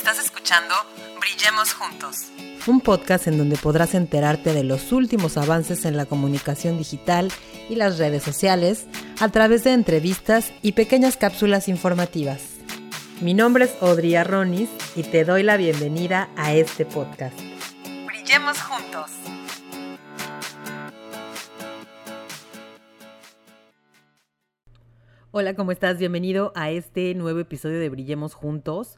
Estás 0.00 0.18
escuchando 0.18 0.74
Brillemos 1.20 1.74
Juntos. 1.74 2.32
Un 2.66 2.80
podcast 2.80 3.26
en 3.26 3.36
donde 3.36 3.58
podrás 3.58 3.94
enterarte 3.94 4.54
de 4.54 4.64
los 4.64 4.92
últimos 4.92 5.36
avances 5.36 5.84
en 5.84 5.94
la 5.98 6.06
comunicación 6.06 6.78
digital 6.78 7.30
y 7.68 7.74
las 7.74 7.98
redes 7.98 8.22
sociales 8.22 8.86
a 9.20 9.28
través 9.28 9.62
de 9.62 9.74
entrevistas 9.74 10.54
y 10.62 10.72
pequeñas 10.72 11.18
cápsulas 11.18 11.68
informativas. 11.68 12.40
Mi 13.20 13.34
nombre 13.34 13.66
es 13.66 13.74
Audrey 13.82 14.14
Arronis 14.14 14.70
y 14.96 15.02
te 15.02 15.26
doy 15.26 15.42
la 15.42 15.58
bienvenida 15.58 16.30
a 16.34 16.54
este 16.54 16.86
podcast. 16.86 17.38
Brillemos 18.06 18.58
Juntos. 18.58 19.10
Hola, 25.30 25.54
¿cómo 25.54 25.72
estás? 25.72 25.98
Bienvenido 25.98 26.52
a 26.56 26.70
este 26.70 27.14
nuevo 27.14 27.38
episodio 27.40 27.78
de 27.78 27.90
Brillemos 27.90 28.32
Juntos. 28.32 28.96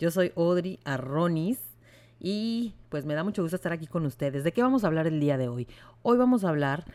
Yo 0.00 0.10
soy 0.10 0.32
Audrey 0.34 0.80
Arronis 0.84 1.60
y 2.18 2.74
pues 2.88 3.04
me 3.04 3.12
da 3.12 3.22
mucho 3.22 3.42
gusto 3.42 3.56
estar 3.56 3.74
aquí 3.74 3.86
con 3.86 4.06
ustedes. 4.06 4.44
¿De 4.44 4.52
qué 4.52 4.62
vamos 4.62 4.82
a 4.82 4.86
hablar 4.86 5.06
el 5.06 5.20
día 5.20 5.36
de 5.36 5.48
hoy? 5.48 5.68
Hoy 6.00 6.16
vamos 6.16 6.42
a 6.42 6.48
hablar 6.48 6.86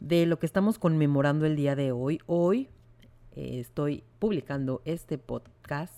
de 0.00 0.24
lo 0.24 0.38
que 0.38 0.46
estamos 0.46 0.78
conmemorando 0.78 1.44
el 1.44 1.56
día 1.56 1.76
de 1.76 1.92
hoy. 1.92 2.22
Hoy 2.24 2.70
eh, 3.36 3.60
estoy 3.60 4.02
publicando 4.18 4.80
este 4.86 5.18
podcast 5.18 5.92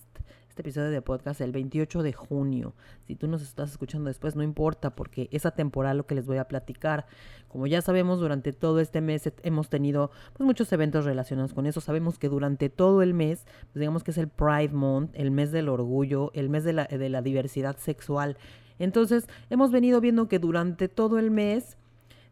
este 0.57 0.71
episodio 0.71 0.89
de 0.89 1.03
podcast 1.03 1.43
el 1.43 1.53
28 1.53 2.03
de 2.03 2.15
junio. 2.15 2.73
Si 3.07 3.15
tú 3.15 3.29
nos 3.29 3.43
estás 3.43 3.73
escuchando 3.73 4.09
después, 4.09 4.37
no 4.37 4.43
importa, 4.43 4.97
porque 4.97 5.29
es 5.31 5.45
atemporal 5.45 5.99
lo 5.99 6.07
que 6.07 6.15
les 6.15 6.25
voy 6.25 6.39
a 6.39 6.49
platicar. 6.49 7.05
Como 7.49 7.67
ya 7.67 7.83
sabemos, 7.83 8.21
durante 8.21 8.55
todo 8.55 8.81
este 8.81 9.03
mes 9.03 9.31
hemos 9.43 9.69
tenido 9.69 10.11
pues, 10.33 10.47
muchos 10.47 10.73
eventos 10.73 11.05
relacionados 11.05 11.53
con 11.53 11.67
eso. 11.67 11.83
Sabemos 11.83 12.19
que 12.19 12.31
durante 12.31 12.71
todo 12.71 13.03
el 13.03 13.13
mes, 13.13 13.45
pues, 13.45 13.81
digamos 13.81 14.03
que 14.03 14.13
es 14.13 14.17
el 14.17 14.29
Pride 14.29 14.73
Month, 14.73 15.11
el 15.13 15.31
mes 15.31 15.53
del 15.53 15.69
orgullo, 15.69 16.31
el 16.33 16.49
mes 16.49 16.65
de 16.65 16.73
la, 16.73 16.85
de 16.87 17.11
la 17.11 17.21
diversidad 17.21 17.77
sexual. 17.77 18.39
Entonces, 18.79 19.29
hemos 19.51 19.73
venido 19.73 20.01
viendo 20.01 20.27
que 20.27 20.39
durante 20.39 20.89
todo 20.89 21.19
el 21.19 21.31
mes 21.31 21.77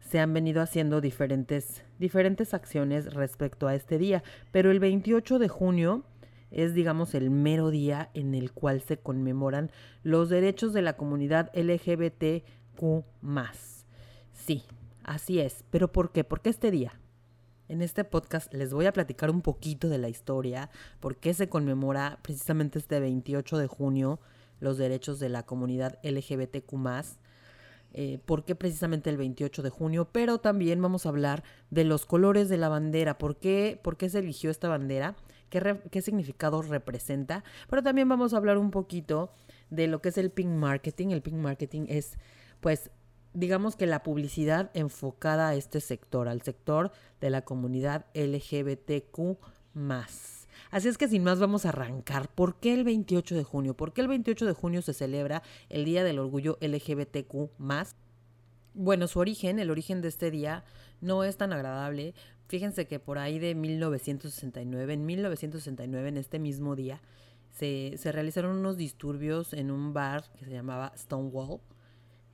se 0.00 0.19
han 0.19 0.33
venido 0.33 0.62
haciendo 0.62 1.03
diferentes, 1.03 1.84
diferentes 1.98 2.55
acciones 2.55 3.12
respecto 3.12 3.66
a 3.66 3.75
este 3.75 3.98
día. 3.98 4.22
Pero 4.50 4.70
el 4.70 4.81
28 4.81 5.38
de 5.38 5.48
junio 5.48 6.05
es, 6.55 6.72
digamos, 6.72 7.14
el 7.14 7.30
mero 7.30 7.70
día 7.70 8.10
en 8.14 8.34
el 8.34 8.52
cual 8.52 8.80
se 8.80 8.97
conmemoran 8.97 9.70
los 10.02 10.28
derechos 10.28 10.72
de 10.72 10.83
la 10.83 10.97
comunidad 10.97 11.50
LGBTQ. 11.55 13.05
Sí, 14.33 14.62
así 15.02 15.41
es. 15.41 15.64
¿Pero 15.70 15.92
por 15.92 16.12
qué? 16.12 16.25
¿Por 16.25 16.41
qué 16.41 16.50
este 16.50 16.70
día? 16.70 16.98
En 17.69 17.82
este 17.82 18.05
podcast 18.05 18.52
les 18.55 18.72
voy 18.72 18.86
a 18.86 18.92
platicar 18.92 19.30
un 19.30 19.42
poquito 19.42 19.88
de 19.88 19.98
la 19.98 20.08
historia, 20.08 20.70
por 21.00 21.16
qué 21.16 21.34
se 21.34 21.48
conmemora 21.48 22.19
precisamente 22.22 22.78
este 22.78 23.00
28 23.00 23.58
de 23.58 23.66
junio 23.66 24.20
los 24.60 24.78
derechos 24.78 25.19
de 25.19 25.30
la 25.30 25.44
comunidad 25.44 25.98
LGBTQ 26.02 26.75
eh, 27.97 28.19
por 28.27 28.44
qué 28.44 28.56
precisamente 28.56 29.08
el 29.08 29.16
28 29.16 29.62
de 29.62 29.70
junio, 29.70 30.08
pero 30.10 30.38
también 30.38 30.82
vamos 30.82 31.06
a 31.06 31.10
hablar 31.10 31.44
de 31.70 31.84
los 31.84 32.06
colores 32.06 32.48
de 32.48 32.56
la 32.56 32.69
bandera, 32.69 33.19
por 33.19 33.36
qué, 33.36 33.78
por 33.82 33.97
qué 33.97 34.08
se 34.08 34.19
eligió 34.19 34.50
esta 34.50 34.69
bandera 34.69 35.14
qué, 35.91 36.02
significado 36.02 36.62
representa, 36.62 37.44
pero 37.69 37.83
también 37.83 38.08
vamos 38.08 38.34
a 38.34 38.36
hablar 38.36 38.58
un 38.58 38.70
poquito 38.70 39.30
de 39.70 39.86
lo 39.86 40.00
que 40.00 40.08
es 40.10 40.19
el 40.19 40.30
pink 40.30 40.50
marketing. 40.50 41.08
El 41.08 41.22
pink 41.22 41.36
marketing 41.36 41.86
es, 41.88 42.19
pues, 42.60 42.91
digamos 43.33 43.77
que 43.77 43.86
la 43.86 44.02
publicidad 44.02 44.70
enfocada 44.75 45.48
a 45.48 45.55
este 45.55 45.80
sector, 45.80 46.28
al 46.28 46.42
sector 46.42 46.92
de 47.20 47.30
la 47.30 47.42
comunidad 47.42 48.06
LGBTQ. 48.14 49.38
Así 50.70 50.88
es 50.88 50.98
que 50.98 51.08
sin 51.08 51.25
más 51.25 51.41
vamos 51.41 51.66
a 51.66 51.70
arrancar. 51.70 52.28
¿Por 52.28 52.56
qué 52.56 52.75
el 52.75 52.84
28 52.84 53.34
de 53.34 53.44
junio? 53.44 53.75
¿Por 53.75 53.92
qué 53.92 54.00
el 54.00 54.08
28 54.08 54.47
de 54.47 54.52
junio 54.52 54.82
se 54.82 54.94
celebra 54.94 55.42
el 55.69 55.84
Día 55.84 56.05
del 56.05 56.19
Orgullo 56.19 56.58
LGBTQ? 56.60 57.50
Bueno, 58.75 59.06
su 59.06 59.20
origen, 59.20 59.60
el 59.60 59.70
origen 59.70 60.00
de 60.00 60.09
este 60.09 60.32
día, 60.32 60.65
no 61.00 61.22
es 61.22 61.36
tan 61.36 61.53
agradable 61.53 62.15
Fíjense 62.47 62.87
que 62.87 63.00
por 63.00 63.19
ahí 63.19 63.38
de 63.38 63.55
1969, 63.55 64.93
en 64.93 65.06
1969, 65.06 66.09
en 66.09 66.16
este 66.16 66.38
mismo 66.38 66.77
día, 66.77 67.00
se, 67.53 67.97
realizaron 68.12 68.56
unos 68.56 68.77
disturbios 68.77 69.53
en 69.53 69.71
un 69.71 69.93
bar 69.93 70.25
que 70.38 70.44
se 70.44 70.50
llamaba 70.50 70.93
Stonewall. 70.97 71.60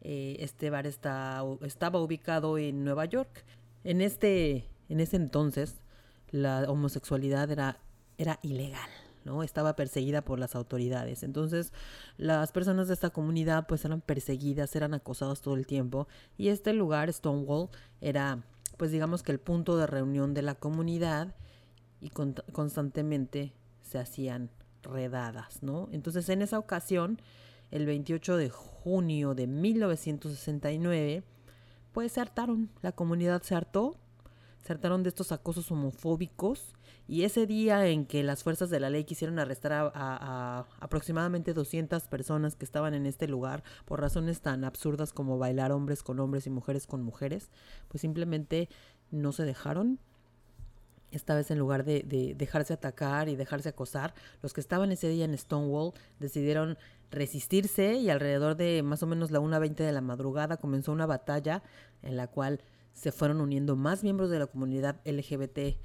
Eh, 0.00 0.36
este 0.40 0.70
bar 0.70 0.86
está, 0.86 1.44
estaba 1.62 2.00
ubicado 2.00 2.58
en 2.58 2.84
Nueva 2.84 3.04
York. 3.04 3.44
En, 3.84 4.00
este, 4.00 4.68
en 4.88 5.00
ese 5.00 5.16
entonces, 5.16 5.76
la 6.30 6.62
homosexualidad 6.68 7.50
era, 7.50 7.78
era 8.18 8.40
ilegal. 8.42 8.88
¿no? 9.24 9.42
Estaba 9.42 9.76
perseguida 9.76 10.22
por 10.22 10.38
las 10.38 10.54
autoridades. 10.54 11.22
Entonces, 11.22 11.72
las 12.16 12.52
personas 12.52 12.88
de 12.88 12.94
esta 12.94 13.10
comunidad 13.10 13.66
pues 13.66 13.84
eran 13.84 14.00
perseguidas, 14.00 14.74
eran 14.74 14.94
acosadas 14.94 15.42
todo 15.42 15.54
el 15.56 15.66
tiempo 15.66 16.08
y 16.38 16.48
este 16.48 16.72
lugar 16.72 17.12
Stonewall 17.12 17.68
era 18.00 18.42
pues 18.80 18.92
digamos 18.92 19.22
que 19.22 19.30
el 19.30 19.38
punto 19.38 19.76
de 19.76 19.86
reunión 19.86 20.32
de 20.32 20.40
la 20.40 20.54
comunidad 20.54 21.34
y 22.00 22.08
constantemente 22.08 23.52
se 23.82 23.98
hacían 23.98 24.48
redadas, 24.80 25.62
¿no? 25.62 25.90
Entonces 25.92 26.30
en 26.30 26.40
esa 26.40 26.58
ocasión, 26.58 27.20
el 27.70 27.84
28 27.84 28.38
de 28.38 28.48
junio 28.48 29.34
de 29.34 29.46
1969, 29.46 31.24
pues 31.92 32.12
se 32.12 32.22
hartaron, 32.22 32.70
la 32.80 32.92
comunidad 32.92 33.42
se 33.42 33.54
hartó, 33.54 33.98
se 34.62 34.72
hartaron 34.72 35.02
de 35.02 35.08
estos 35.08 35.32
acosos 35.32 35.70
homofóbicos 35.70 36.74
y 37.08 37.24
ese 37.24 37.46
día 37.46 37.86
en 37.88 38.06
que 38.06 38.22
las 38.22 38.44
fuerzas 38.44 38.70
de 38.70 38.78
la 38.78 38.90
ley 38.90 39.04
quisieron 39.04 39.38
arrestar 39.38 39.72
a, 39.72 40.66
aproximadamente 40.78 41.54
200 41.54 42.06
personas 42.06 42.54
que 42.54 42.64
estaban 42.64 42.94
en 42.94 43.06
este 43.06 43.26
lugar 43.26 43.64
por 43.84 44.00
razones 44.00 44.42
tan 44.42 44.64
absurdas 44.64 45.12
como 45.12 45.38
bailar 45.38 45.72
hombres 45.72 46.02
con 46.02 46.20
hombres 46.20 46.46
y 46.46 46.50
mujeres 46.50 46.86
con 46.86 47.02
mujeres, 47.02 47.50
pues 47.88 48.02
simplemente 48.02 48.68
no 49.10 49.32
se 49.32 49.44
dejaron. 49.44 49.98
Esta 51.10 51.34
vez 51.34 51.50
en 51.50 51.58
lugar 51.58 51.84
de, 51.84 52.04
de 52.06 52.36
dejarse 52.36 52.72
atacar 52.72 53.28
y 53.28 53.34
dejarse 53.34 53.70
acosar, 53.70 54.14
los 54.42 54.52
que 54.52 54.60
estaban 54.60 54.92
ese 54.92 55.08
día 55.08 55.24
en 55.24 55.36
Stonewall 55.36 55.92
decidieron 56.20 56.78
resistirse 57.10 57.94
y 57.94 58.08
alrededor 58.10 58.56
de 58.56 58.84
más 58.84 59.02
o 59.02 59.08
menos 59.08 59.32
la 59.32 59.40
1.20 59.40 59.74
de 59.74 59.90
la 59.90 60.00
madrugada 60.00 60.58
comenzó 60.58 60.92
una 60.92 61.06
batalla 61.06 61.64
en 62.02 62.16
la 62.16 62.28
cual 62.28 62.60
se 62.92 63.12
fueron 63.12 63.40
uniendo 63.40 63.76
más 63.76 64.02
miembros 64.02 64.30
de 64.30 64.38
la 64.38 64.46
comunidad 64.46 65.00
LGBT 65.04 65.76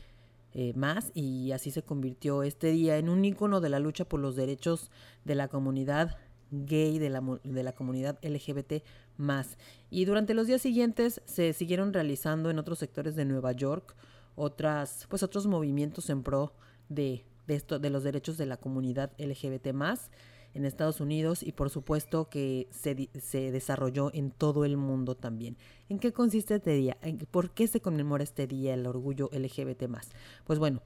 eh, 0.58 0.74
más 0.76 1.12
y 1.14 1.52
así 1.52 1.72
se 1.72 1.84
convirtió 1.84 2.44
este 2.44 2.68
día 2.68 2.98
en 2.98 3.10
un 3.10 3.26
ícono 3.26 3.60
de 3.60 3.70
la 3.70 3.80
lucha 3.80 4.06
por 4.06 4.20
los 4.20 4.36
derechos 4.36 4.90
de 5.26 5.36
la 5.36 5.48
comunidad 5.50 6.18
gay, 6.52 7.00
de 7.00 7.10
la, 7.10 7.22
de 7.44 7.64
la 7.64 7.74
comunidad 7.74 8.18
LGBT 8.24 8.84
más. 9.18 9.58
Y 9.90 10.06
durante 10.06 10.34
los 10.34 10.48
días 10.48 10.62
siguientes 10.62 11.22
se 11.26 11.54
siguieron 11.54 11.94
realizando 11.94 12.50
en 12.50 12.60
otros 12.60 12.80
sectores 12.80 13.16
de 13.16 13.26
Nueva 13.26 13.52
York 13.52 13.96
otras, 14.36 15.08
pues 15.10 15.24
otros 15.24 15.48
movimientos 15.48 16.10
en 16.10 16.24
pro 16.24 16.54
de, 16.90 17.26
de, 17.48 17.56
esto, 17.56 17.80
de 17.80 17.90
los 17.90 18.04
derechos 18.04 18.38
de 18.38 18.46
la 18.46 18.58
comunidad 18.58 19.12
LGBT 19.18 19.74
más 19.74 20.10
en 20.56 20.66
Estados 20.66 21.02
Unidos 21.02 21.44
y 21.44 21.52
por 21.52 21.70
supuesto 21.70 22.30
que 22.30 22.68
se, 22.72 23.10
se, 23.22 23.52
desarrolló 23.52 24.10
en 24.14 24.32
todo 24.32 24.66
el 24.66 24.78
mundo 24.78 25.16
también. 25.16 25.58
¿En 25.90 26.00
qué 26.00 26.14
consiste 26.14 26.56
este 26.56 26.72
día? 26.72 26.98
¿Por 27.30 27.52
qué 27.52 27.68
se 27.68 27.82
conmemora 27.82 28.24
este 28.24 28.48
día 28.48 28.74
el 28.74 28.88
orgullo 28.88 29.30
LGBT 29.34 29.88
más? 29.90 30.10
Pues 30.46 30.58
bueno, 30.58 30.82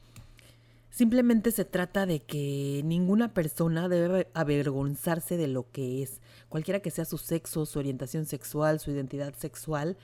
simplemente 0.89 1.51
se 1.51 1.65
trata 1.65 2.07
de 2.07 2.19
que 2.19 2.81
ninguna 2.83 3.33
persona 3.33 3.87
debe 3.87 4.27
avergonzarse 4.33 5.37
de 5.37 5.47
lo 5.47 5.69
que 5.71 6.01
es, 6.01 6.19
cualquiera 6.49 6.79
que 6.79 6.91
sea 6.91 7.05
su 7.05 7.19
sexo, 7.19 7.67
su 7.67 7.77
orientación 7.77 8.25
sexual, 8.25 8.79
su 8.79 8.89
identidad 8.89 9.35
sexual, 9.35 9.97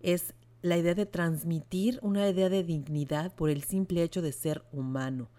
es 0.00 0.34
la 0.60 0.76
idea 0.76 0.94
de 0.94 1.06
transmitir 1.06 1.98
una 2.02 2.28
idea 2.28 2.50
de 2.50 2.64
dignidad 2.64 3.34
por 3.34 3.48
el 3.48 3.64
simple 3.64 4.02
hecho 4.02 4.20
de 4.20 4.32
ser 4.32 4.62
humano 4.72 5.30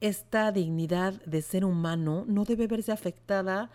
esta 0.00 0.52
dignidad 0.52 1.14
de 1.24 1.42
ser 1.42 1.64
humano 1.64 2.24
no 2.28 2.44
debe 2.44 2.66
verse 2.66 2.92
afectada 2.92 3.70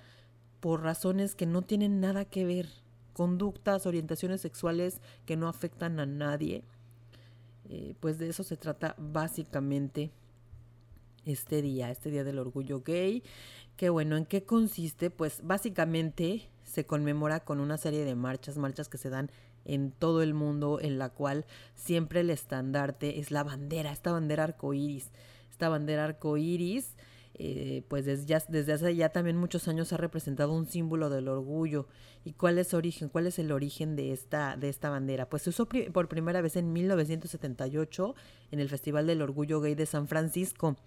por 0.60 0.84
razones 0.84 1.36
que 1.36 1.46
no 1.46 1.64
tienen 1.64 2.00
nada 2.00 2.26
que 2.26 2.46
ver, 2.46 2.70
conductas, 3.14 3.86
orientaciones 3.86 4.42
sexuales 4.42 5.02
que 5.26 5.36
no 5.36 5.48
afectan 5.48 6.00
a 6.00 6.06
nadie. 6.06 6.64
Eh, 7.70 7.96
pues 8.00 8.20
de 8.20 8.30
eso 8.30 8.44
se 8.44 8.58
trata 8.58 8.96
básicamente 8.98 10.12
este 11.26 11.62
día, 11.62 11.90
este 11.90 12.12
día 12.12 12.24
del 12.24 12.40
orgullo 12.40 12.82
gay. 12.82 13.24
Que 13.76 13.90
bueno, 13.90 14.18
¿en 14.18 14.26
qué 14.26 14.44
consiste? 14.44 15.10
Pues 15.10 15.40
básicamente 15.44 16.50
se 16.64 16.86
conmemora 16.86 17.40
con 17.40 17.60
una 17.60 17.78
serie 17.78 18.06
de 18.06 18.16
marchas, 18.16 18.58
marchas 18.58 18.90
que 18.90 18.98
se 18.98 19.10
dan 19.10 19.32
en 19.66 19.92
todo 19.92 20.22
el 20.22 20.34
mundo, 20.34 20.80
en 20.80 21.00
la 21.00 21.10
cual 21.10 21.46
siempre 21.76 22.22
el 22.22 22.30
estandarte 22.30 23.20
es 23.20 23.32
la 23.32 23.44
bandera, 23.44 23.92
esta 23.92 24.12
bandera 24.12 24.44
arcoíris 24.44 25.12
esta 25.62 25.70
bandera 25.70 26.06
arcoíris, 26.06 26.96
eh, 27.36 27.84
pues 27.88 28.06
desde, 28.06 28.42
desde, 28.48 28.74
hace 28.74 28.96
ya 28.96 29.10
también 29.10 29.38
muchos 29.38 29.68
años 29.68 29.94
ha 29.94 29.98
representado 29.98 30.54
un 30.54 30.66
símbolo 30.66 31.12
del 31.12 31.28
orgullo. 31.28 31.88
¿Y 32.26 32.34
cuál 32.34 32.58
es 32.58 32.74
origen? 32.74 33.10
¿Cuál 33.10 33.28
es 33.28 33.38
el 33.38 33.52
origen 33.52 33.96
de 33.96 34.12
esta, 34.12 34.58
de 34.58 34.70
esta 34.70 34.90
bandera? 34.90 35.30
Pues 35.30 35.44
se 35.44 35.52
usó 35.52 35.68
por 35.94 36.08
primera 36.08 36.42
vez 36.42 36.56
en 36.56 36.74
1978 36.74 38.16
en 38.50 38.60
el 38.60 38.70
Festival 38.70 39.06
del 39.06 39.22
Orgullo 39.22 39.62
Gay 39.62 39.76
de 39.76 39.86
San 39.86 40.08
Francisco. 40.08 40.78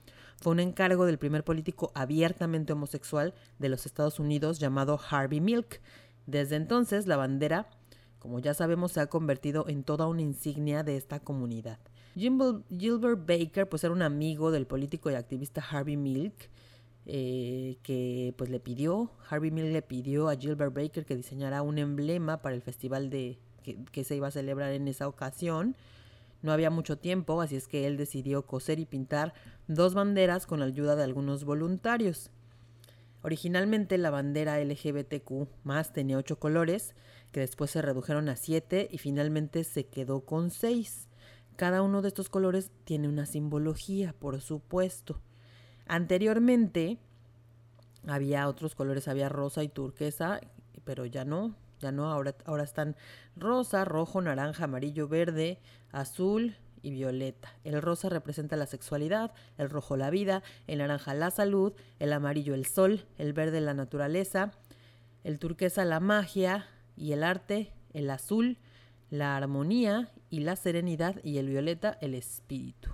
fue 0.43 0.51
un 0.51 0.59
encargo 0.59 1.07
del 1.07 1.19
primer 1.19 1.45
político 1.45 1.93
abiertamente 1.95 2.73
homosexual 2.73 3.33
de 3.61 3.69
los 3.69 3.87
Estados 3.87 4.19
Unidos 4.19 4.59
llamado 4.59 4.99
Harvey 5.09 5.41
Milk. 5.41 5.81
Desde 6.27 6.57
entonces, 6.57 7.07
la 7.07 7.17
bandera, 7.17 7.69
como 8.19 8.41
ya 8.41 8.55
sabemos, 8.55 8.91
se 8.91 8.99
ha 8.99 9.07
convertido 9.07 9.69
en 9.69 9.85
toda 9.85 10.09
una 10.09 10.23
insignia 10.23 10.83
de 10.83 10.97
esta 10.97 11.21
comunidad. 11.21 11.79
Gilbert 12.17 13.27
Baker, 13.27 13.69
pues 13.69 13.85
era 13.85 13.93
un 13.93 14.03
amigo 14.03 14.51
del 14.51 14.67
político 14.67 15.11
y 15.11 15.15
activista 15.15 15.65
Harvey 15.69 15.97
Milk, 15.97 16.49
eh, 17.07 17.77
que 17.83 18.35
pues 18.39 18.51
le 18.51 18.61
pidió, 18.61 19.11
Harvey 19.29 19.51
Milk 19.51 19.73
le 19.73 19.83
pidió 19.83 20.29
a 20.29 20.37
Gilbert 20.37 20.75
Baker 20.75 21.05
que 21.05 21.17
diseñara 21.17 21.63
un 21.63 21.79
emblema 21.79 22.41
para 22.41 22.55
el 22.55 22.63
festival 22.63 23.11
de, 23.11 23.39
que, 23.65 24.05
se 24.05 24.17
iba 24.17 24.29
a 24.29 24.31
celebrar 24.31 24.73
en 24.73 24.87
esa 24.89 25.09
ocasión. 25.09 25.77
No 26.43 26.53
había 26.53 26.71
mucho 26.71 26.99
tiempo, 26.99 27.41
así 27.41 27.57
es 27.57 27.67
que 27.67 27.87
él 27.87 27.97
decidió 27.97 28.47
coser 28.47 28.79
y 28.79 28.85
pintar 28.85 29.33
dos 29.67 29.95
banderas 29.95 30.47
con 30.47 30.61
la 30.61 30.67
ayuda 30.67 30.95
de 30.95 31.03
algunos 31.03 31.45
voluntarios. 31.45 32.31
Originalmente 33.23 33.97
la 33.97 34.11
bandera 34.11 34.63
LGBTQ 34.63 35.49
más 35.65 35.95
tenía 35.95 36.19
ocho 36.19 36.39
colores, 36.39 36.95
que 37.33 37.41
después 37.41 37.71
se 37.71 37.81
redujeron 37.81 38.29
a 38.29 38.37
siete 38.37 38.89
y 38.91 38.99
finalmente 38.99 39.65
se 39.65 39.87
quedó 39.87 40.21
con 40.21 40.51
seis. 40.51 41.09
Cada 41.57 41.83
uno 41.83 42.03
de 42.03 42.09
estos 42.09 42.29
colores 42.29 42.71
tiene 42.85 43.09
una 43.09 43.27
simbología, 43.27 44.13
por 44.19 44.41
supuesto. 44.41 45.21
Anteriormente 45.87 46.99
había 48.07 48.49
otros 48.49 48.75
colores, 48.75 49.07
había 49.07 49.29
rosa 49.29 49.63
y 49.63 49.69
turquesa, 49.69 50.41
pero 50.85 51.07
ya 51.07 51.25
no, 51.25 51.55
ya 51.81 51.93
no, 51.93 52.11
ahora, 52.11 52.35
ahora 52.45 52.65
están 52.65 52.97
rosa, 53.37 53.85
rojo, 53.85 54.21
naranja, 54.21 54.65
amarillo, 54.65 55.07
verde, 55.07 55.61
azul 55.93 56.57
y 56.83 56.91
violeta. 56.91 57.55
El 57.63 57.81
rosa 57.81 58.09
representa 58.09 58.57
la 58.57 58.67
sexualidad, 58.67 59.33
el 59.57 59.71
rojo 59.71 59.97
la 59.97 60.11
vida, 60.11 60.43
el 60.67 60.79
naranja 60.79 61.15
la 61.15 61.31
salud, 61.31 61.73
el 62.01 62.13
amarillo 62.13 62.55
el 62.55 62.67
sol, 62.67 63.07
el 63.17 63.33
verde 63.33 63.61
la 63.61 63.75
naturaleza, 63.75 64.53
el 65.23 65.39
turquesa 65.39 65.85
la 65.85 66.01
magia 66.01 66.67
y 66.97 67.13
el 67.13 67.23
arte, 67.23 67.73
el 67.93 68.11
azul 68.11 68.59
la 69.15 69.37
armonía 69.37 70.11
y 70.29 70.41
la 70.41 70.57
serenidad 70.57 71.23
y 71.23 71.39
el 71.39 71.49
violeta 71.49 71.97
el 72.01 72.15
espíritu. 72.15 72.91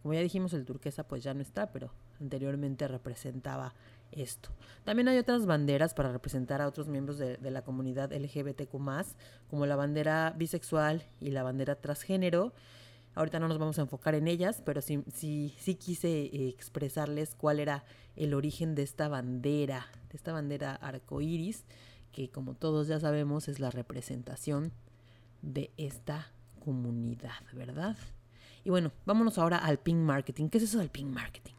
Como 0.00 0.14
ya 0.14 0.20
dijimos, 0.20 0.52
el 0.52 0.64
turquesa 0.64 1.08
pues 1.08 1.24
ya 1.24 1.34
no 1.34 1.42
está, 1.42 1.72
pero 1.72 1.90
anteriormente 2.20 2.86
representaba 2.86 3.74
esto. 4.12 4.50
También 4.84 5.08
hay 5.08 5.18
otras 5.18 5.44
banderas 5.44 5.92
para 5.92 6.12
representar 6.12 6.62
a 6.62 6.68
otros 6.68 6.86
miembros 6.86 7.18
de, 7.18 7.36
la 7.50 7.62
comunidad 7.62 8.12
LGBTQ, 8.12 8.70
como 9.50 9.66
la 9.66 9.74
bandera 9.74 10.34
bisexual 10.36 11.02
y 11.20 11.30
la 11.30 11.42
bandera 11.42 11.74
transgénero. 11.74 12.52
Ahorita 13.16 13.40
no 13.40 13.48
nos 13.48 13.58
vamos 13.58 13.80
a 13.80 13.82
enfocar 13.82 14.14
en 14.14 14.28
ellas, 14.28 14.62
pero 14.64 14.80
sí, 14.80 15.02
sí, 15.12 15.74
quise 15.74 16.26
eh, 16.26 16.48
expresarles 16.48 17.34
cuál 17.34 17.58
era 17.58 17.82
el 18.14 18.34
origen 18.34 18.76
de 18.76 18.84
esta 18.84 19.08
bandera, 19.08 19.88
de 20.10 20.16
esta 20.16 20.32
bandera 20.32 20.76
arcoíris, 20.76 21.64
que 22.12 22.30
como 22.30 22.54
todos 22.54 22.86
ya 22.86 23.00
sabemos 23.00 23.48
es 23.48 23.58
la 23.58 23.70
representación 23.70 24.72
de 25.42 25.70
esta 25.76 26.32
comunidad, 26.64 27.42
¿verdad? 27.52 27.96
Y 28.64 28.70
bueno, 28.70 28.92
vámonos 29.06 29.38
ahora 29.38 29.58
al 29.58 29.78
pink 29.78 29.98
marketing. 29.98 30.48
¿Qué 30.48 30.58
es 30.58 30.64
eso 30.64 30.78
del 30.78 30.90
pink 30.90 31.08
marketing? 31.08 31.54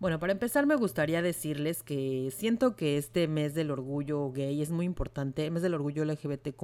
Bueno, 0.00 0.18
para 0.18 0.32
empezar 0.32 0.64
me 0.64 0.76
gustaría 0.76 1.20
decirles 1.20 1.82
que 1.82 2.32
siento 2.34 2.74
que 2.74 2.96
este 2.96 3.28
mes 3.28 3.52
del 3.52 3.70
orgullo 3.70 4.32
gay 4.32 4.62
es 4.62 4.70
muy 4.70 4.86
importante, 4.86 5.44
el 5.44 5.52
mes 5.52 5.62
del 5.62 5.74
orgullo 5.74 6.06
LGBTQ 6.06 6.62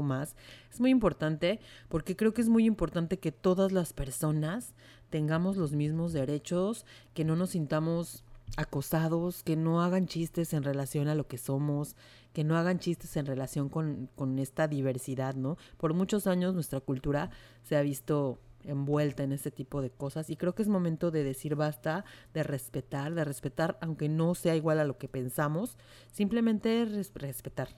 es 0.72 0.80
muy 0.80 0.90
importante 0.90 1.60
porque 1.90 2.16
creo 2.16 2.32
que 2.32 2.40
es 2.40 2.48
muy 2.48 2.64
importante 2.64 3.18
que 3.18 3.32
todas 3.32 3.72
las 3.72 3.92
personas 3.92 4.72
tengamos 5.10 5.58
los 5.58 5.72
mismos 5.72 6.14
derechos, 6.14 6.86
que 7.12 7.26
no 7.26 7.36
nos 7.36 7.50
sintamos 7.50 8.24
acosados, 8.56 9.42
que 9.42 9.56
no 9.56 9.82
hagan 9.82 10.06
chistes 10.06 10.52
en 10.52 10.62
relación 10.62 11.08
a 11.08 11.14
lo 11.14 11.26
que 11.26 11.38
somos, 11.38 11.96
que 12.32 12.44
no 12.44 12.56
hagan 12.56 12.78
chistes 12.78 13.16
en 13.16 13.26
relación 13.26 13.68
con, 13.68 14.08
con 14.14 14.38
esta 14.38 14.68
diversidad, 14.68 15.34
¿no? 15.34 15.56
Por 15.76 15.94
muchos 15.94 16.26
años 16.26 16.54
nuestra 16.54 16.80
cultura 16.80 17.30
se 17.64 17.76
ha 17.76 17.82
visto 17.82 18.38
envuelta 18.64 19.22
en 19.22 19.32
este 19.32 19.50
tipo 19.50 19.80
de 19.80 19.90
cosas 19.90 20.28
y 20.28 20.36
creo 20.36 20.54
que 20.54 20.62
es 20.62 20.68
momento 20.68 21.10
de 21.10 21.24
decir 21.24 21.54
basta, 21.54 22.04
de 22.34 22.42
respetar, 22.42 23.14
de 23.14 23.24
respetar 23.24 23.78
aunque 23.80 24.08
no 24.08 24.34
sea 24.34 24.56
igual 24.56 24.80
a 24.80 24.84
lo 24.84 24.98
que 24.98 25.08
pensamos, 25.08 25.76
simplemente 26.12 26.84
respetar. 27.14 27.68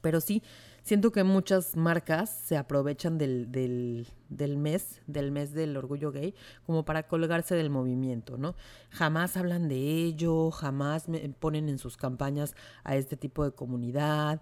Pero 0.00 0.20
sí, 0.20 0.42
siento 0.88 1.12
que 1.12 1.22
muchas 1.22 1.76
marcas 1.76 2.30
se 2.30 2.56
aprovechan 2.56 3.18
del, 3.18 3.52
del, 3.52 4.08
del, 4.30 4.56
mes, 4.56 5.02
del 5.06 5.30
mes 5.30 5.52
del 5.52 5.76
orgullo 5.76 6.10
gay, 6.10 6.34
como 6.64 6.84
para 6.84 7.06
colgarse 7.06 7.54
del 7.54 7.68
movimiento, 7.68 8.38
¿no? 8.38 8.54
Jamás 8.90 9.36
hablan 9.36 9.68
de 9.68 9.76
ello, 9.76 10.50
jamás 10.50 11.06
ponen 11.38 11.68
en 11.68 11.76
sus 11.76 11.98
campañas 11.98 12.54
a 12.84 12.96
este 12.96 13.16
tipo 13.16 13.44
de 13.44 13.52
comunidad, 13.52 14.40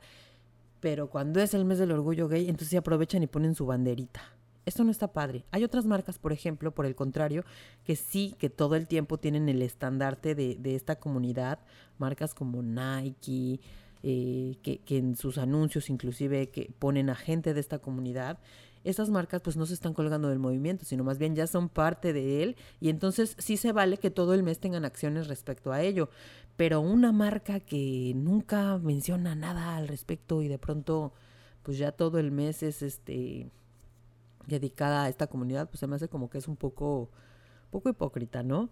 pero 0.81 1.10
cuando 1.10 1.40
es 1.40 1.52
el 1.52 1.64
mes 1.64 1.78
del 1.78 1.90
orgullo 1.90 2.28
gay, 2.28 2.44
entonces 2.44 2.69
se 2.69 2.76
aprovechan 2.76 3.25
y 3.25 3.26
ponen 3.26 3.56
su 3.56 3.66
banderita. 3.66 4.22
Esto 4.66 4.84
no 4.84 4.90
está 4.90 5.12
padre. 5.12 5.44
Hay 5.50 5.64
otras 5.64 5.84
marcas, 5.84 6.19
por 6.19 6.32
ejemplo, 6.32 6.72
por 6.72 6.87
el 6.87 6.94
contrario, 6.94 7.44
que 7.84 7.96
sí, 7.96 8.34
que 8.38 8.50
todo 8.50 8.76
el 8.76 8.87
tiempo 8.87 9.19
tienen 9.19 9.48
el 9.48 9.62
estandarte 9.62 10.34
de, 10.34 10.75
esta 10.75 10.96
comunidad. 10.96 11.60
Marcas 11.98 12.34
como 12.34 12.62
Nike, 12.62 13.60
eh, 14.02 14.56
que, 14.62 14.78
que, 14.78 14.98
en 14.98 15.16
sus 15.16 15.38
anuncios 15.38 15.90
inclusive 15.90 16.48
que 16.50 16.70
ponen 16.78 17.10
a 17.10 17.14
gente 17.14 17.54
de 17.54 17.60
esta 17.60 17.78
comunidad. 17.78 18.38
Esas 18.84 19.10
marcas 19.10 19.43
pues 19.43 19.56
no 19.56 19.66
se 19.66 19.75
están 19.75 19.94
colgando 19.94 20.28
del 20.28 20.38
movimiento, 20.38 20.84
sino 20.84 21.02
más 21.02 21.19
bien 21.19 21.34
ya 21.34 21.48
son 21.48 21.69
parte 21.69 22.12
de 22.12 22.44
él 22.44 22.56
y 22.81 22.88
entonces 22.88 23.34
sí 23.38 23.56
se 23.56 23.72
vale 23.72 23.98
que 23.98 24.10
todo 24.10 24.32
el 24.32 24.44
mes 24.44 24.60
tengan 24.60 24.84
acciones 24.84 25.26
respecto 25.26 25.72
a 25.72 25.82
ello. 25.82 26.08
Pero 26.56 26.81
una 26.81 27.10
marca 27.10 27.58
que 27.60 28.12
nunca 28.14 28.78
menciona 28.78 29.34
nada 29.34 29.76
al 29.76 29.88
respecto 29.88 30.40
y 30.43 30.48
de 30.48 30.58
pronto 30.58 31.12
pues 31.64 31.78
ya 31.78 31.90
todo 31.90 32.19
el 32.19 32.31
mes 32.31 32.62
es 32.62 32.82
este 32.82 33.50
dedicada 34.46 35.04
a 35.04 35.08
esta 35.08 35.26
comunidad, 35.26 35.69
pues 35.69 35.81
se 35.81 35.87
me 35.87 35.96
hace 35.96 36.08
como 36.08 36.31
que 36.31 36.38
es 36.38 36.48
un 36.48 36.56
poco, 36.56 37.10
poco 37.70 37.88
hipócrita, 37.88 38.43
¿no? 38.43 38.70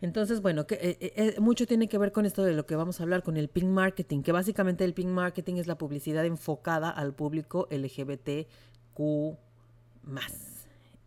Entonces, 0.00 0.42
bueno, 0.42 0.66
que, 0.66 0.74
eh, 0.74 0.98
eh, 1.00 1.12
eh, 1.16 1.40
mucho 1.40 1.66
tiene 1.66 1.88
que 1.88 1.98
ver 1.98 2.12
con 2.12 2.26
esto 2.26 2.42
de 2.42 2.52
lo 2.52 2.66
que 2.66 2.76
vamos 2.76 3.00
a 3.00 3.04
hablar, 3.04 3.22
con 3.22 3.36
el 3.36 3.48
pink 3.48 3.66
marketing, 3.66 4.22
que 4.22 4.32
básicamente 4.32 4.84
el 4.84 4.92
pink 4.92 5.08
marketing 5.08 5.56
es 5.56 5.66
la 5.66 5.78
publicidad 5.78 6.24
enfocada 6.26 6.90
al 6.90 7.14
público 7.14 7.68
LGBTQ. 7.70 9.38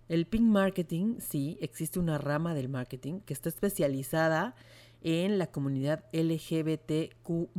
El 0.10 0.25
pink 0.25 0.44
marketing, 0.44 1.19
sí, 1.19 1.57
existe 1.62 2.00
una 2.00 2.18
rama 2.18 2.56
del 2.56 2.69
marketing 2.69 3.19
que 3.19 3.34
está 3.34 3.50
especializada 3.50 4.56
en 5.01 5.38
la 5.38 5.48
comunidad 5.48 6.06
LGBTQ. 6.13 7.50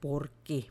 ¿Por 0.00 0.30
qué? 0.42 0.70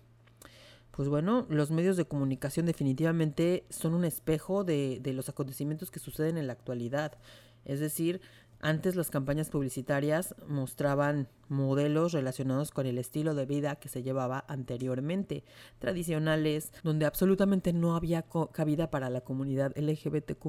pues 0.94 1.10
bueno, 1.10 1.48
los 1.50 1.72
medios 1.72 1.98
de 1.98 2.06
comunicación 2.06 2.68
definitivamente 2.68 3.66
son 3.72 3.96
un 3.96 4.06
espejo 4.06 4.64
de, 4.64 5.02
los 5.04 5.28
acontecimientos 5.28 5.90
que 5.90 6.00
suceden 6.00 6.38
en 6.38 6.46
la 6.46 6.54
actualidad. 6.54 7.18
Es 7.66 7.80
decir, 7.80 8.22
antes 8.64 8.96
las 8.96 9.10
campañas 9.10 9.50
publicitarias 9.50 10.36
mostraban 10.48 11.28
modelos 11.50 12.14
relacionados 12.14 12.72
con 12.72 12.86
el 12.88 12.98
estilo 12.98 13.36
de 13.36 13.46
vida 13.46 13.76
que 13.76 13.90
se 13.90 14.04
llevaba 14.04 14.46
anteriormente, 14.48 15.44
tradicionales, 15.80 16.72
donde 16.82 17.06
absolutamente 17.06 17.74
no 17.74 17.98
había 17.98 18.24
cabida 18.54 18.90
para 18.90 19.10
la 19.10 19.20
comunidad 19.20 19.78
LGBTQ. 19.78 20.48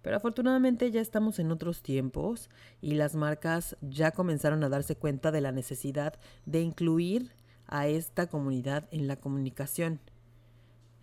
Pero 0.00 0.16
afortunadamente 0.16 0.90
ya 0.90 1.02
estamos 1.02 1.38
en 1.38 1.50
otros 1.50 1.82
tiempos 1.82 2.48
y 2.80 2.94
las 2.94 3.14
marcas 3.14 3.76
ya 3.82 4.12
comenzaron 4.12 4.64
a 4.64 4.70
darse 4.70 4.96
cuenta 4.96 5.30
de 5.30 5.42
la 5.42 5.52
necesidad 5.52 6.18
de 6.46 6.62
incluir 6.62 7.34
a 7.66 7.86
esta 7.86 8.28
comunidad 8.28 8.88
en 8.92 9.08
la 9.08 9.16
comunicación. 9.16 10.00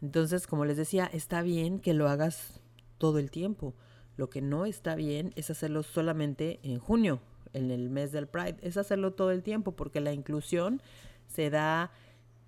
Entonces, 0.01 0.47
como 0.47 0.65
les 0.65 0.77
decía, 0.77 1.05
está 1.05 1.43
bien 1.43 1.79
que 1.79 1.93
lo 1.93 2.09
hagas 2.09 2.59
todo 2.97 3.19
el 3.19 3.29
tiempo. 3.29 3.75
Lo 4.17 4.29
que 4.29 4.41
no 4.41 4.65
está 4.65 4.95
bien 4.95 5.33
es 5.35 5.49
hacerlo 5.49 5.83
solamente 5.83 6.59
en 6.63 6.79
junio, 6.79 7.19
en 7.53 7.71
el 7.71 7.89
mes 7.89 8.11
del 8.11 8.27
Pride. 8.27 8.57
Es 8.61 8.77
hacerlo 8.77 9.13
todo 9.13 9.31
el 9.31 9.43
tiempo 9.43 9.73
porque 9.73 10.01
la 10.01 10.13
inclusión 10.13 10.81
se 11.27 11.49
da 11.49 11.91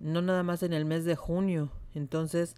no 0.00 0.22
nada 0.22 0.42
más 0.42 0.62
en 0.62 0.72
el 0.72 0.84
mes 0.84 1.04
de 1.04 1.16
junio. 1.16 1.70
Entonces, 1.94 2.56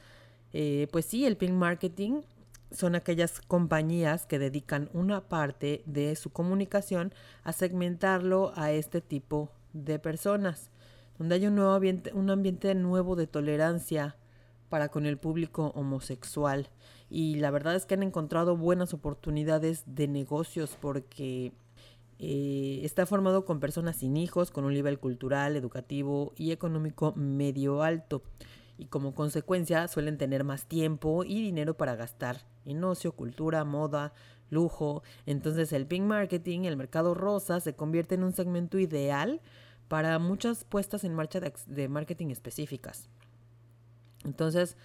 eh, 0.52 0.88
pues 0.92 1.06
sí, 1.06 1.26
el 1.26 1.36
pink 1.36 1.52
marketing 1.52 2.22
son 2.70 2.94
aquellas 2.94 3.40
compañías 3.40 4.26
que 4.26 4.38
dedican 4.38 4.90
una 4.92 5.28
parte 5.28 5.82
de 5.86 6.14
su 6.16 6.30
comunicación 6.30 7.12
a 7.42 7.52
segmentarlo 7.52 8.52
a 8.54 8.72
este 8.72 9.00
tipo 9.00 9.50
de 9.72 9.98
personas 9.98 10.70
donde 11.20 11.34
hay 11.34 11.46
un, 11.46 11.54
nuevo 11.54 11.72
ambiente, 11.72 12.12
un 12.14 12.30
ambiente 12.30 12.74
nuevo 12.74 13.14
de 13.14 13.26
tolerancia 13.26 14.16
para 14.70 14.88
con 14.88 15.04
el 15.04 15.18
público 15.18 15.70
homosexual. 15.74 16.70
Y 17.10 17.34
la 17.36 17.50
verdad 17.50 17.74
es 17.74 17.86
que 17.86 17.94
han 17.94 18.02
encontrado 18.02 18.56
buenas 18.56 18.94
oportunidades 18.94 19.82
de 19.86 20.06
negocios 20.08 20.78
porque 20.80 21.52
eh, 22.20 22.80
está 22.84 23.04
formado 23.04 23.44
con 23.44 23.60
personas 23.60 23.96
sin 23.96 24.16
hijos, 24.16 24.50
con 24.50 24.64
un 24.64 24.72
nivel 24.72 24.98
cultural, 24.98 25.56
educativo 25.56 26.32
y 26.36 26.52
económico 26.52 27.12
medio 27.16 27.82
alto. 27.82 28.22
Y 28.78 28.86
como 28.86 29.14
consecuencia 29.14 29.88
suelen 29.88 30.18
tener 30.18 30.44
más 30.44 30.66
tiempo 30.66 31.24
y 31.24 31.42
dinero 31.42 31.76
para 31.76 31.96
gastar 31.96 32.46
en 32.64 32.82
ocio, 32.84 33.12
cultura, 33.12 33.64
moda, 33.64 34.12
lujo. 34.50 35.02
Entonces 35.26 35.72
el 35.72 35.86
pink 35.86 36.04
marketing, 36.04 36.60
el 36.60 36.76
mercado 36.76 37.14
rosa, 37.14 37.60
se 37.60 37.74
convierte 37.74 38.14
en 38.14 38.24
un 38.24 38.32
segmento 38.32 38.78
ideal 38.78 39.40
para 39.88 40.18
muchas 40.20 40.64
puestas 40.64 41.02
en 41.02 41.14
marcha 41.14 41.40
de, 41.40 41.88
marketing 41.88 42.28
específicas. 42.28 43.08
Entonces, 44.24 44.76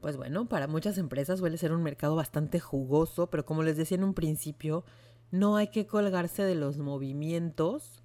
pues 0.00 0.16
bueno, 0.16 0.48
para 0.48 0.66
muchas 0.66 0.98
empresas 0.98 1.38
suele 1.38 1.58
ser 1.58 1.72
un 1.72 1.82
mercado 1.82 2.16
bastante 2.16 2.58
jugoso, 2.58 3.28
pero 3.28 3.44
como 3.44 3.62
les 3.62 3.76
decía 3.76 3.96
en 3.96 4.04
un 4.04 4.14
principio, 4.14 4.84
no 5.30 5.56
hay 5.56 5.68
que 5.68 5.86
colgarse 5.86 6.42
de 6.42 6.54
los 6.54 6.78
movimientos 6.78 8.02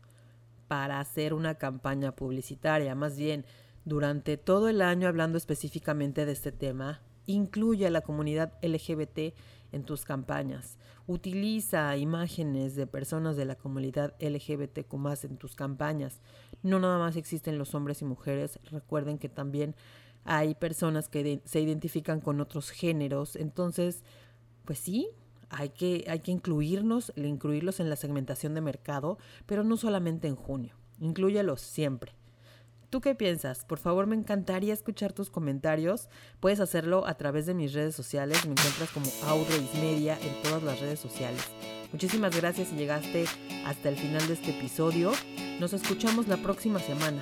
para 0.68 1.00
hacer 1.00 1.34
una 1.34 1.56
campaña 1.56 2.16
publicitaria. 2.16 2.96
Más 2.96 3.18
bien, 3.18 3.46
durante 3.86 4.38
todo 4.38 4.68
el 4.68 4.82
año 4.82 5.08
hablando 5.08 5.38
específicamente 5.38 6.26
de 6.26 6.32
este 6.32 6.52
tema, 6.52 7.02
incluye 7.28 7.88
a 7.88 7.92
la 7.92 8.02
comunidad 8.02 8.54
LGBT 8.62 9.34
en 9.72 9.84
tus 9.84 10.06
campañas. 10.06 10.78
Utiliza 11.08 11.96
imágenes 11.98 12.76
de 12.76 12.88
personas 12.88 13.36
de 13.36 13.46
la 13.46 13.56
comunidad 13.56 14.16
LGBTQ 14.20 14.94
en 15.24 15.38
tus 15.38 15.56
campañas. 15.56 16.22
No 16.64 16.80
nada 16.80 16.98
más 16.98 17.16
existen 17.16 17.58
los 17.58 17.76
hombres 17.76 18.02
y 18.02 18.06
mujeres. 18.06 18.60
Recuerden 18.72 19.18
que 19.18 19.30
también 19.30 19.76
hay 20.26 20.56
personas 20.56 21.08
que 21.08 21.42
se 21.46 21.62
identifican 21.62 22.20
con 22.20 22.42
otros 22.42 22.72
géneros. 22.72 23.36
Entonces, 23.36 24.04
pues 24.66 24.80
sí, 24.80 25.10
hay 25.50 25.70
que, 25.70 26.06
hay 26.10 26.20
que 26.20 26.32
incluirnos, 26.32 27.14
incluirlos 27.16 27.80
en 27.80 27.90
la 27.90 27.96
segmentación 27.96 28.56
de 28.56 28.62
mercado, 28.62 29.18
pero 29.46 29.64
no 29.64 29.78
solamente 29.78 30.28
en 30.28 30.36
junio. 30.36 30.76
Inclúyelos 31.00 31.62
siempre. 31.62 32.14
¿Tú 32.90 33.02
qué 33.02 33.14
piensas? 33.14 33.66
Por 33.66 33.78
favor, 33.78 34.08
me 34.08 34.16
encantaría 34.16 34.74
escuchar 34.74 35.14
tus 35.14 35.30
comentarios. 35.30 36.10
Puedes 36.40 36.60
hacerlo 36.60 37.06
a 37.08 37.16
través 37.16 37.46
de 37.46 37.54
mis 37.54 37.74
redes 37.74 37.96
sociales. 37.96 38.46
Me 38.46 38.54
encuentras 38.54 38.90
como 38.92 39.08
Audrey 39.26 39.70
Media 39.82 40.18
en 40.22 40.42
todas 40.44 40.64
las 40.64 40.80
redes 40.80 41.00
sociales. 41.00 41.44
Muchísimas 41.92 42.36
gracias 42.36 42.70
si 42.70 42.76
llegaste 42.76 43.26
hasta 43.66 43.90
el 43.90 43.96
final 43.96 44.26
de 44.28 44.34
este 44.34 44.52
episodio. 44.52 45.12
Nos 45.60 45.74
escuchamos 45.74 46.28
la 46.28 46.38
próxima 46.38 46.80
semana. 46.80 47.22